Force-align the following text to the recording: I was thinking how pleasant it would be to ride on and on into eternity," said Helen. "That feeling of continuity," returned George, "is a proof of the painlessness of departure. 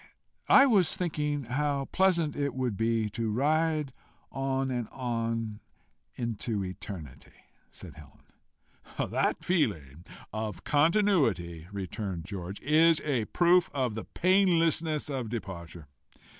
I 0.49 0.65
was 0.65 0.97
thinking 0.97 1.43
how 1.43 1.85
pleasant 1.91 2.35
it 2.35 2.55
would 2.55 2.75
be 2.75 3.07
to 3.11 3.29
ride 3.31 3.93
on 4.31 4.71
and 4.71 4.87
on 4.91 5.59
into 6.15 6.65
eternity," 6.65 7.35
said 7.69 7.97
Helen. 7.97 9.11
"That 9.11 9.45
feeling 9.45 10.03
of 10.33 10.63
continuity," 10.63 11.67
returned 11.71 12.25
George, 12.25 12.59
"is 12.61 12.99
a 13.01 13.25
proof 13.25 13.69
of 13.75 13.93
the 13.93 14.05
painlessness 14.05 15.07
of 15.07 15.29
departure. 15.29 15.85